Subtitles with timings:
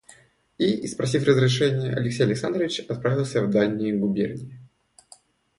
[0.57, 4.59] И, испросив разрешение, Алексей Александрович отправился в дальние губернии.